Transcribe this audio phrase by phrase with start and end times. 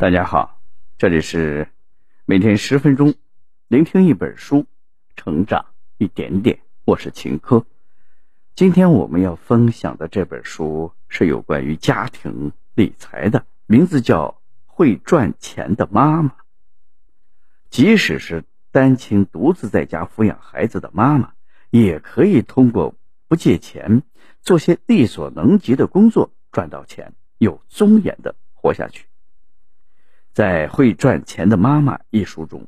[0.00, 0.58] 大家好，
[0.96, 1.68] 这里是
[2.24, 3.12] 每天十分钟，
[3.68, 4.64] 聆听一本书，
[5.14, 5.66] 成长
[5.98, 6.58] 一点点。
[6.86, 7.66] 我是秦科。
[8.54, 14.28] 今天我们要分享的这本书是有关于家庭理财的，名字叫
[14.64, 16.30] 《会赚钱的妈妈》。
[17.68, 21.34] 即使是单亲独自在家抚养孩子的妈妈，
[21.68, 22.94] 也可以通过
[23.28, 24.02] 不借钱，
[24.40, 29.04] 做些力所能及的工作，赚到钱，有尊严的活下去。
[30.40, 32.66] 在《会赚钱的妈妈》一书中，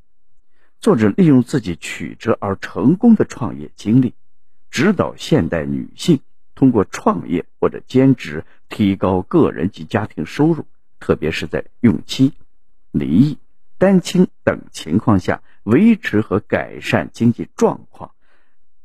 [0.78, 4.12] 作者利用自己曲折而成功的创业经历，
[4.70, 6.20] 指导现代女性
[6.54, 10.66] 通过创业或者兼职提高个人及家庭收入，
[11.00, 12.34] 特别是在孕期、
[12.90, 13.38] 离异、
[13.78, 18.10] 单亲等情况下维持和改善经济状况，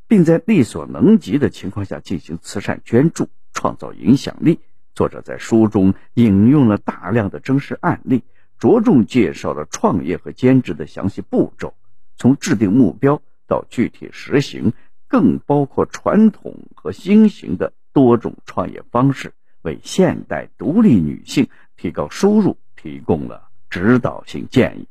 [0.07, 4.61] 并在力所能及的情况下进行慈善捐助，创造影响力。
[4.95, 8.23] 作者在书中引用了大量的真实案例。
[8.59, 11.75] 着重介绍了创业和兼职的详细步骤，
[12.15, 14.73] 从制定目标到具体实行，
[15.07, 24.87] 更包括传统和新型的多种创业方式，为现代独立女性提高收入提供了指导性建议。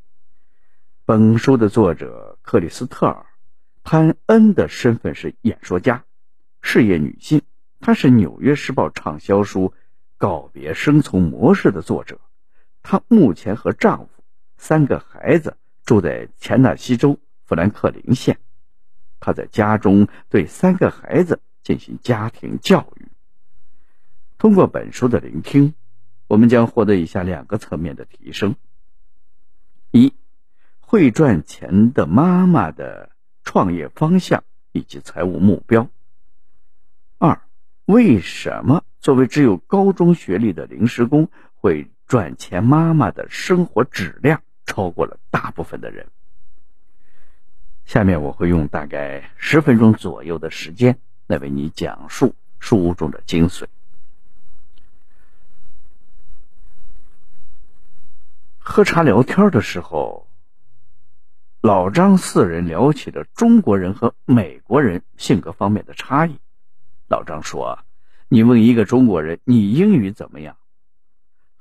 [1.05, 3.14] 本书的作者克里斯特尔·
[3.83, 6.05] 潘恩的身份是演说家、
[6.62, 7.42] 事业女性，
[7.80, 9.69] 她是《纽约时报》畅销书
[10.19, 12.20] 《告别生存模式》的作者。
[12.89, 14.09] 她目前和丈夫、
[14.56, 18.39] 三个孩子住在钱纳西州富兰克林县。
[19.19, 23.09] 她在家中对三个孩子进行家庭教育。
[24.39, 25.75] 通过本书的聆听，
[26.29, 28.55] 我们将获得以下两个层面的提升：
[29.91, 30.14] 一、
[30.79, 33.11] 会赚钱的妈妈的
[33.42, 35.89] 创业方向以及财务目标；
[37.19, 37.42] 二、
[37.84, 41.91] 为什么作为只有高中学历的临时工会？
[42.06, 46.06] 赚钱妈妈的生活质量超过了大部分的人。
[47.84, 53.64] 下面我会用大概十分钟左右的时间来为你讲述书中的精髓。
[58.58, 60.27] 喝茶聊天的时候，
[61.61, 66.36] 老张四人聊起了中国人和美国人性格方面的差异。
[67.08, 67.78] 老张说
[68.28, 70.56] ：“你问一个中国人，你英语怎么样？”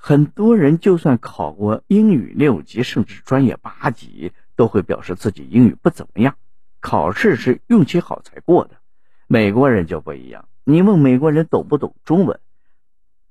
[0.08, 6.36] 很多人就算考过英语六级，甚至专业八级，都会表示自己英语不怎么样。
[6.78, 8.76] 考试是运气好才过的。
[9.26, 12.38] 美国人就不一样，你问美国人懂不懂中文，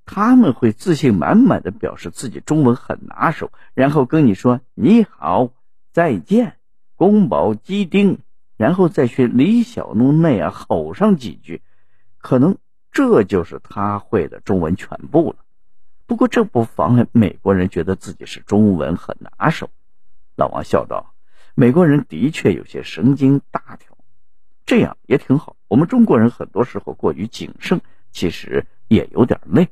[0.03, 5.51] 他们会自信满满的表示自己中文很拿手，然后跟你说你好、
[5.93, 6.57] 再见、
[6.97, 8.19] 宫保鸡丁，
[8.57, 11.61] 然后再学李小龙那样吼上几句，
[12.17, 12.57] 可能
[12.91, 15.37] 这就是他会的中文全部了。
[16.07, 19.69] 不过这不妨碍美国人觉得自己是中文很拿手。
[20.35, 21.15] 老王笑道
[21.55, 23.97] ：“美国人的确有些神经大条，
[24.65, 25.55] 这样也挺好。
[25.67, 29.67] 我们中国人很多时候过于谨慎，其实也有点累。”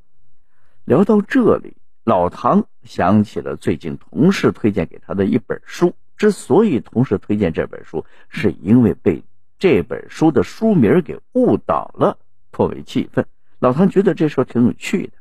[0.85, 5.93] 聊到这里，老唐想起了最近同事推荐给他的一本书。
[6.17, 9.23] 之所以同事推荐这本书，是因为被
[9.59, 12.17] 这本书的书名给误导了，
[12.51, 13.25] 颇为气愤。
[13.59, 15.13] 老唐觉得这事挺有趣的。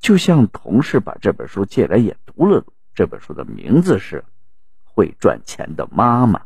[0.00, 4.20] 就像同事把这本书借来也读了读，这本书的名字是
[4.82, 6.38] 《会赚钱的妈妈》。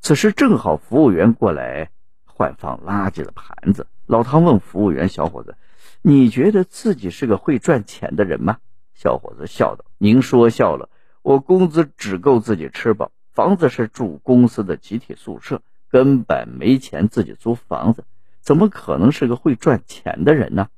[0.00, 1.90] 此时正好服务员过来
[2.26, 5.56] 换放垃圾的盘子，老唐问服务员：“小伙子，
[6.02, 8.58] 你觉得自己是个会赚钱的人吗？”
[8.94, 10.90] 小伙子笑道：“您说笑了，
[11.22, 18.04] 我工资只够自己吃饱，房子是住公司的集体宿舍，根本没钱自己租房子，
[18.42, 20.68] 怎么可能是个会赚钱的人呢？”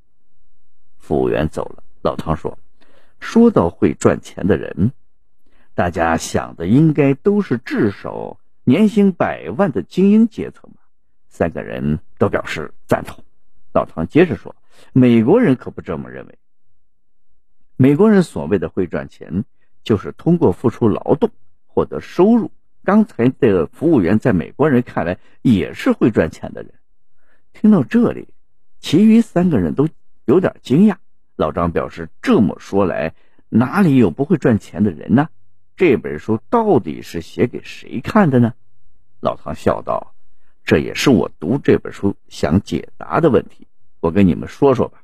[1.00, 2.56] 服务员走了，老唐说
[3.19, 4.93] ：“说到会赚钱的人，
[5.75, 10.77] 大家想的应该都是至少年薪百万的精英阶层吧？”
[11.27, 13.25] 三个人都表示赞同。
[13.72, 14.55] 老唐接着说
[14.93, 16.38] ：“美国人可不这么认为。
[17.77, 19.44] 美国人所谓的会赚钱，
[19.82, 21.31] 就是通过付出劳动
[21.67, 22.52] 获得收入。
[22.85, 26.75] 刚才的服务员在美国人看来也是会赚钱的人。”
[27.52, 28.29] 听到这里，
[28.79, 29.88] 其余三个人都。
[30.31, 30.94] 有点惊讶，
[31.35, 33.15] 老张表示：“这么说来，
[33.49, 35.29] 哪里有不会赚钱的人呢？
[35.77, 38.55] 这本书到底是写给谁看的呢？”
[39.19, 40.15] 老唐笑道
[40.65, 43.67] ：“这也是我读这本书想解答的问题。
[43.99, 45.03] 我跟你们说说吧。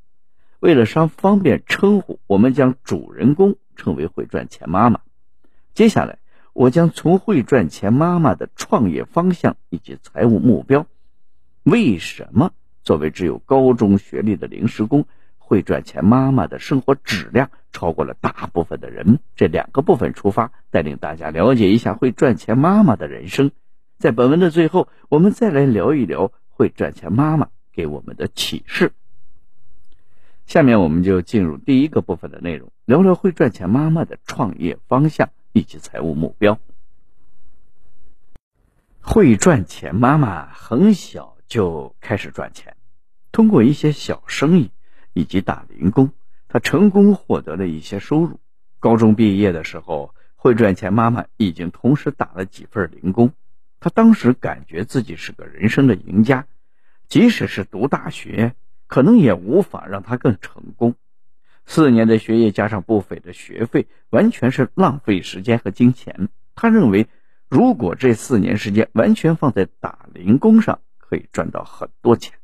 [0.61, 5.01] 为了方方便称呼，我们将主人公称为会赚钱妈妈。
[5.75, 6.19] 接下来，
[6.53, 10.87] 我将从会赚钱妈妈的创业方向以及财务目标，
[11.65, 12.53] 为什么？”
[12.87, 15.07] 作为只有高中学历的临时工，
[15.47, 19.21] 会赚钱妈妈的生活质量超过了大部分的人。
[19.37, 23.53] 这两个部分出发，带领大家了解一下会赚钱妈妈的人生。
[23.97, 28.91] 在本文的最后，我们再来聊一聊会赚钱妈妈给我们的启示。
[30.47, 36.59] 下面我们就进入第一个部分的内容，聊聊会赚钱妈妈的创业方向以及财务目标。
[39.01, 42.75] 会赚钱妈妈很小就开始赚钱，
[43.31, 44.73] 通过一些小生意
[45.17, 46.11] 以及打零工，
[46.47, 48.39] 他成功获得了一些收入。
[48.79, 53.33] 高中毕业的时候，会赚钱妈妈已经同时打了几份零工。
[53.81, 56.47] 他当时感觉自己是个人生的赢家，
[57.09, 58.55] 即使是读大学，
[58.87, 60.95] 可能也无法让他更成功。
[61.65, 66.29] 四年的学业加上不菲的学费，完全是浪费时间和金钱。
[66.55, 67.07] 他认为，
[67.49, 72.35] 如果这四年时间完全放在打零工上，可以赚到很多钱。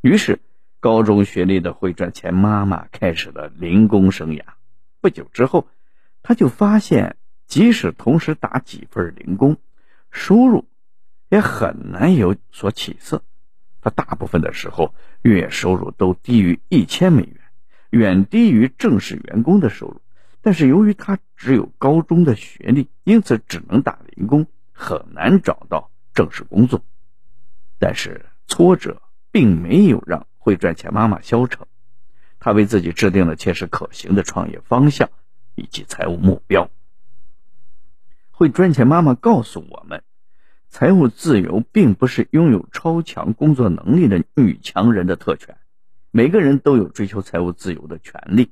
[0.00, 0.40] 于是，
[0.80, 4.42] 高中学历的会赚钱妈妈开始了零工生涯。
[5.00, 5.66] 不久之后，
[6.22, 7.16] 他就发现，
[7.46, 9.56] 即使同时打几份零工，
[10.10, 10.68] 收入
[11.28, 13.22] 也很难有所起色，
[13.80, 17.40] 他大部分的时候月收入都低于一千美元，
[17.90, 20.00] 远低于正式员工的收入。
[20.40, 26.84] 但是由于他只有高中的学历，因此只能打零工，很难找到正式工作。
[27.80, 29.02] 但是挫折
[29.32, 31.66] 并没有让会赚钱妈妈消沉，
[32.38, 35.10] 他为自己制定了切实可行的创业方向
[35.54, 36.70] 以及财务目标。
[38.30, 40.02] 会赚钱妈妈告诉我们，
[40.70, 45.58] 财务自由并不是拥有超强工作能力的女强人的特权，
[46.10, 48.50] 每个人都有追求财务自由的权利。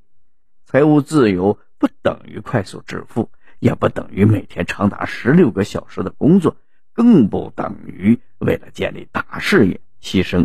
[0.67, 6.59] 财务自由不等于快速致富，也不等于每天长达十六个小时的工作，
[6.93, 10.45] 更不等于为了建立大事业牺牲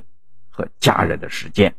[0.62, 1.76] 和家人的时间。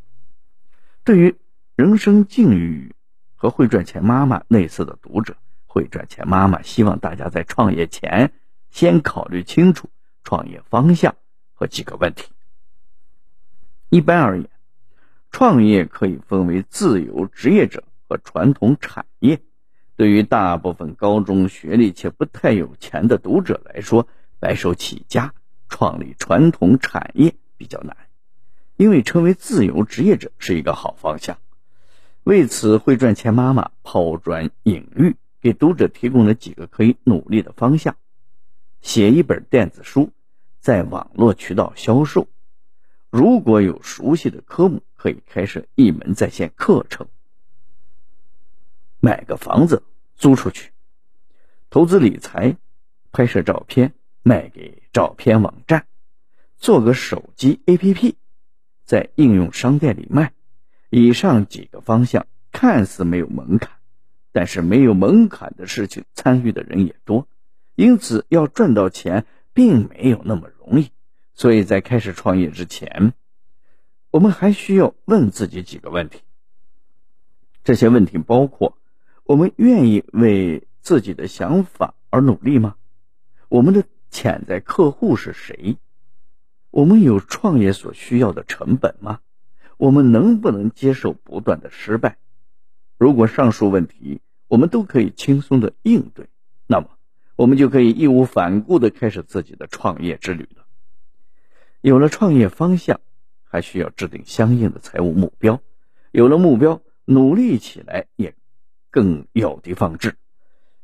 [1.05, 1.37] 对于
[1.77, 2.93] 人生境遇
[3.33, 5.37] 和会赚钱妈妈类似的读者。
[5.65, 8.31] 会赚钱妈妈希望大家在创业前
[8.69, 9.89] 先考虑清楚
[10.23, 11.15] 创业方向
[11.55, 12.31] 和几个问题。
[13.89, 14.47] 一般而言，
[15.31, 19.41] 创业可以分为自由职业者和传统产业。
[19.95, 24.07] 对于大部分高中学历且不太有钱的读者来说，
[24.37, 25.33] 白手起家
[25.69, 27.97] 创立传统产业比较难，
[28.75, 31.37] 因为成为自由职业者是一个好方向。
[32.23, 35.15] 为此，会赚钱妈妈抛砖引玉。
[35.41, 37.97] 给读者提供了几个可以努力的方向：
[38.81, 40.09] 写一本电子书，
[40.61, 42.27] 在网络渠道销售；
[43.09, 47.07] 如果有熟悉的科目，可以开设一门在线课程；
[49.01, 49.83] 买个房子
[50.15, 50.69] 租出去；
[51.69, 52.55] 投资理财；
[53.11, 55.81] 拍摄照片卖给照片网站；
[56.57, 58.15] 做个手机 APP，
[58.93, 60.33] 在应用商店里卖。
[60.91, 63.71] 以上几个方向看似没有门槛。
[64.31, 67.27] 但是没有门槛的事情，参与的人也多，
[67.73, 70.91] 因此要赚到钱并没有那么容易。
[71.33, 73.13] 所以在开始创业之前，
[74.11, 76.21] 我们还需要问自己几个问题。
[77.63, 78.77] 这些问题包括：
[79.23, 82.75] 我们愿意为自己的想法而努力吗？
[83.49, 85.77] 我们的潜在客户是谁？
[86.73, 89.19] 我们有创业所需要的成本吗？
[89.77, 92.17] 我们能不能接受不断的失败？
[92.97, 96.29] 如果上述问题我们都可以轻松的应对，
[96.65, 96.89] 那么
[97.35, 100.65] 我们就可以义无反顾的开始自己的创业之旅了。
[101.81, 103.01] 有了创业方向，
[103.43, 105.61] 还需要制定相应的财务目标。
[106.09, 108.33] 有了目标，努力起来也
[108.89, 110.15] 更有的放矢。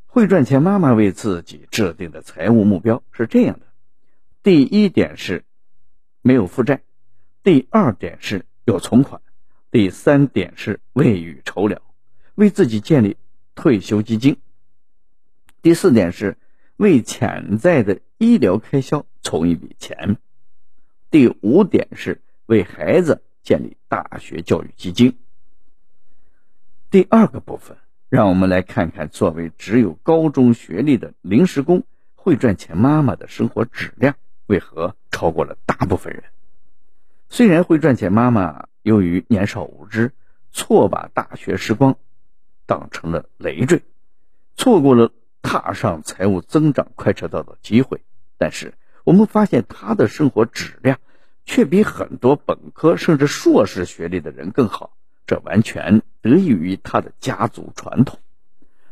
[0.05, 3.65] 会赚钱妈妈为自己制定的财务目标是这样的：
[4.43, 5.45] 第一点是
[6.21, 6.77] 没有负债；
[7.43, 9.19] 第二点是有存款；
[9.71, 11.81] 第三点是未雨绸缪。
[12.35, 13.17] 为自己建立
[13.53, 14.37] 退休基金。
[15.61, 16.37] 第四点是
[16.77, 20.15] 为潜在的医疗开销存一笔钱。
[21.11, 25.17] 第五点是为孩子建立大学教育基金。
[26.89, 27.75] 第二个部分，
[28.07, 31.83] 让我们来看看作为只有高中学历的临时工
[32.15, 34.15] 会赚钱妈妈的生活质量
[34.49, 36.23] 为何超过了大部分人。
[37.29, 40.11] 虽然会赚钱妈妈由于年少无知，
[40.51, 41.95] 错把大学时光。
[42.65, 43.81] 当成了累赘，
[44.55, 48.01] 错过了踏上财务增长快车道的机会。
[48.37, 50.99] 但是我们发现他的生活质量
[51.45, 58.19] 却比很多本科甚至硕士学历的人更好，这完全得益于他的家族传统。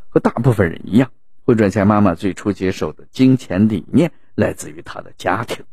[0.09, 1.11] 和大部分人一样，
[1.43, 5.65] 会赚钱妈妈最初接受的金钱理念来自于他的家庭。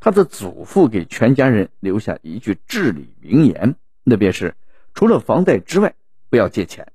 [0.00, 4.56] 他的祖父给全家人留下一句至理名言，那便是。
[4.94, 5.94] 除了房贷之外，
[6.30, 6.90] 不要借钱。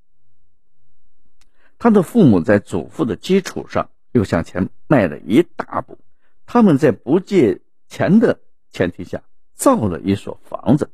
[1.77, 5.99] 他的父母在祖父的基础上又向前迈了一大步，
[6.47, 8.39] 他们在不借钱的
[8.71, 9.21] 前提下
[9.53, 10.89] 造了一所房子，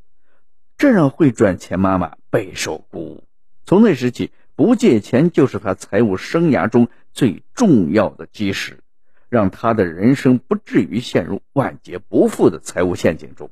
[0.78, 3.24] 这让会赚钱妈妈备受鼓舞。
[3.64, 8.84] 从那时起，不借钱就是他财务生涯中最重要的基石，
[9.32, 13.50] 让他的人生不至于陷入万劫不复的财务陷阱中。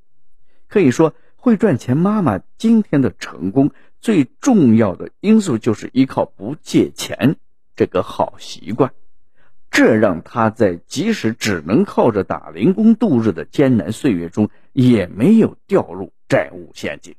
[0.68, 3.72] 可以说，会赚钱妈妈今天的成功
[4.02, 7.38] 最重要的因素就是依靠不借钱
[7.78, 8.92] 这个好习惯，
[9.72, 17.16] 这让他在即使只能靠着打零工度日的艰难岁月中，也没有掉入债务陷阱。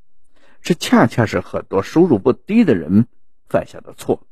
[0.60, 3.06] 这恰恰是很多收入不低的人
[3.48, 4.26] 犯下的错，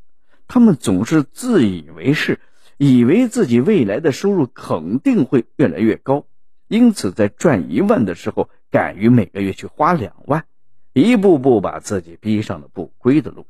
[0.46, 2.40] 他们总是自以为是，
[2.78, 6.26] 以为自己未来的收入肯定会越来越高，
[6.68, 10.44] 因此在赚一万的时候，敢于每个月去花两万，
[10.92, 13.46] 一步步把自己逼上了不归的路。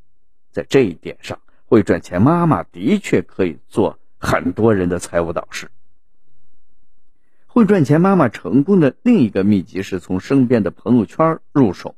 [0.50, 5.68] 在这一点上，会赚钱妈妈的确可以做很多人的财务导师。
[7.46, 11.96] 会赚钱妈妈成功的另一个秘籍是从身边的朋友圈入手。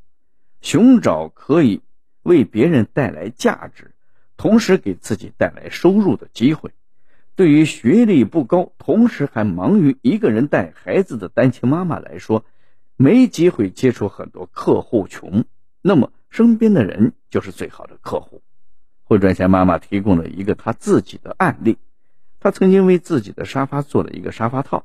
[0.60, 1.80] 寻找可以
[2.22, 3.92] 为别人带来价值，
[4.36, 6.72] 同时给自己带来收入的机会。
[7.40, 12.44] 对于学历不高，同时还忙于一个人带孩子的单亲妈妈来说，
[12.96, 15.46] 没机会接触很多客户群，
[15.80, 18.42] 那么身边的人就是最好的客户。
[19.04, 21.78] 会赚钱妈妈提供了一个她自己的案例：
[22.40, 24.84] 她曾经为自己的沙发做了一个沙发套，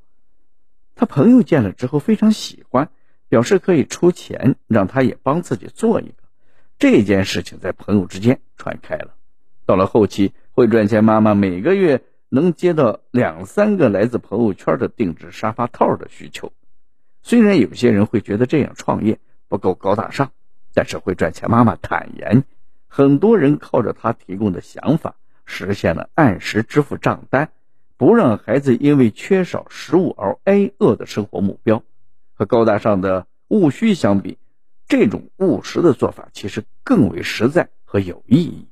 [0.96, 2.90] 她朋友见了之后非常喜欢。
[3.28, 6.24] 表示可以出钱让她也帮自己做一个，
[6.80, 9.16] 这件事情在朋友之间传开了。
[9.66, 12.02] 到了后期，会赚钱妈妈每个月
[12.36, 16.52] 能接到两三个来自朋友圈的定制沙发套的需求。
[17.24, 20.32] 虽然有些人会觉得这样创业不够高大上，
[20.74, 22.44] 但是会赚钱妈妈坦言，
[22.88, 25.16] 很多人靠着他提供的想法，
[25.46, 27.50] 实现了按时支付账单，
[27.98, 31.82] 不让孩子因为缺少食物而挨饿的生活目标。
[32.34, 34.38] 和高大上的务虚相比，
[34.88, 38.68] 这种务实的做法其实更为实在和有意义。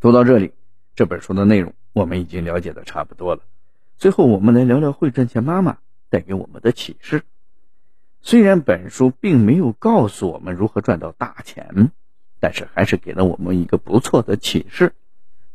[0.00, 0.52] 读到这里，
[0.98, 3.42] 这本书的内容我们已经了解的差不多了。
[3.98, 5.78] 最后，我们来聊聊会赚钱妈妈
[6.10, 7.22] 带给我们的启示。
[8.20, 11.92] 虽然本书并没有告诉我们如何赚到大钱，
[12.40, 14.92] 但是还是给了我们一个不错的启示。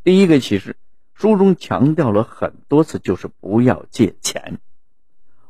[0.02, 0.78] 第一个启示，
[1.14, 4.60] 书中强调了很多次，就是不要借钱。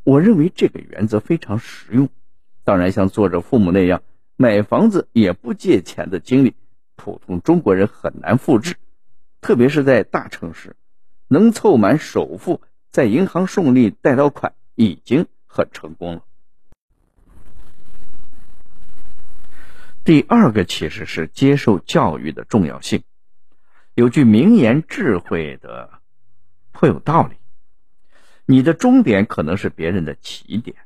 [0.03, 2.09] 我认为这个原则非常实用。
[2.63, 4.01] 当然，像作者父母那样
[4.37, 6.55] 买房子也不借钱的经历，
[6.95, 8.73] 普通中国人很难复制。
[9.43, 10.77] 特别是在大城市，
[11.27, 16.23] 能凑满首付，在银行顺利贷到款，已经很成功了。
[20.05, 23.03] 第二个启示是接受教育的重要性。
[23.95, 25.89] 有句名言，智慧的
[26.71, 27.35] 颇有道理。
[28.45, 30.77] 你的终点可能是别人的起点。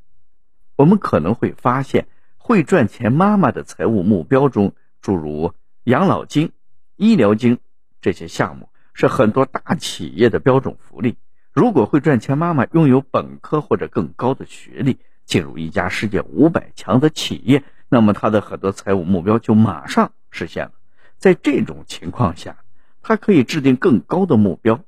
[0.75, 6.51] 我们可能会发现，会赚钱妈妈的财务目标中，诸如养老金、
[6.95, 7.59] 医疗金
[8.07, 11.17] 这些项目，是很多大企业的标准福利。
[11.51, 20.71] 如果会赚钱妈妈拥有本科或者更高的学历，进入一家世界五百强的企业，那么她的很多财务目标就马上实现了。
[21.17, 22.59] 在这种情况下，
[23.01, 24.79] 她可以制定更高的目标。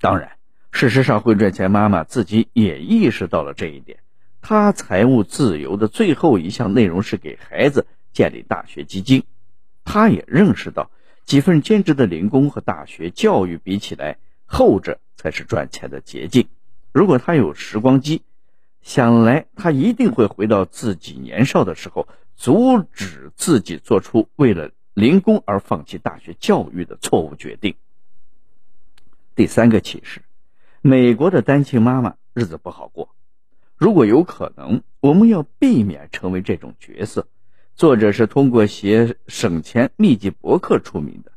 [0.00, 0.32] 当然。
[0.70, 3.98] 事实上，会赚钱妈妈自己也意识到了这一点。
[4.40, 9.24] 她财务自由的最后一项内容是给孩子建立大学基金。
[9.84, 10.90] 她也认识到，
[11.28, 14.16] 几份兼职的零工和大学教育比起来，
[14.46, 16.48] 后者才是赚钱的捷径。
[16.90, 18.22] 如果他有时光机，
[18.80, 27.74] 想来他一定会回到自己年少的时候，阻止自己做出为了零工而放弃大学教育的错误决定。
[29.34, 30.22] 第三个启示。
[30.80, 33.10] 美国的单亲妈妈日子不好过，
[33.76, 37.26] 如果有可能，我们要避免成为这种角色。
[37.78, 41.30] 作者是通过写省钱秘籍博客出名的，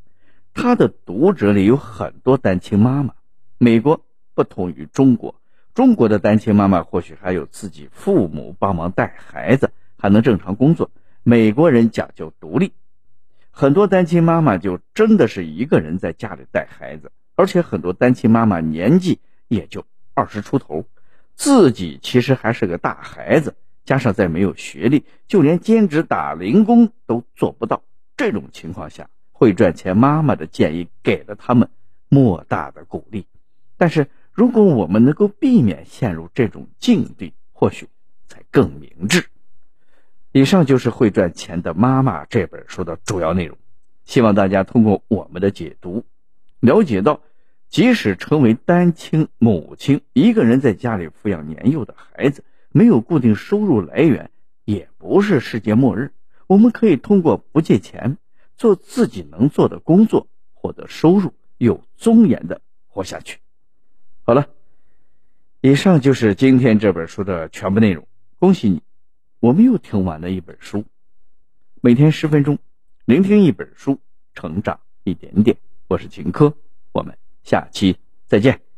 [0.52, 3.14] 他的读者里有很多单亲妈妈。
[3.58, 5.36] 美国不同于中国，
[5.72, 10.90] 中国的单亲妈妈或许还有自己父母帮忙带孩子，还能正常工作。
[11.22, 12.72] 美国人讲究独立，
[13.52, 19.20] 很多单亲妈妈就真的是一个人在家里带孩子，而且很多单亲妈妈年纪。
[19.46, 19.84] 也就
[20.14, 20.86] 二十出头，
[21.36, 27.82] 自己其实还是个大孩子，加上再没有学历，就连兼职打零工都做不到。
[28.16, 31.68] 这种情况下，会赚钱妈妈的建议给了他们
[32.08, 33.26] 莫大的鼓励。
[33.76, 37.88] 但是，如果我们能够避免陷入这种境地，或许
[38.28, 39.24] 才更明智。
[40.30, 43.58] 以上就是《会赚钱的妈妈》这本书的主要内容。
[44.04, 46.04] 希望大家通过我们的解读，
[46.60, 47.20] 了解到，
[47.68, 54.30] 即使成为单亲母亲，一个人在家里抚养年幼的孩子，没有固定收入来源，
[54.64, 56.12] 也不是世界末日。
[56.46, 58.18] 我们可以通过不借钱，
[58.56, 63.38] 做自己能做的工作，获得收入，有尊严的活下去。
[64.24, 64.48] 好了，
[65.60, 68.06] 以上就是今天这本书的全部内容。
[68.38, 68.82] 恭喜你，
[69.40, 70.84] 我们又听完了一本书。
[71.80, 72.58] 每天十分钟。
[73.04, 73.98] 聆听一本书，
[74.32, 75.56] 成长一点点。
[75.88, 76.54] 我是秦科，
[76.92, 77.96] 我们下期
[78.28, 78.71] 再见。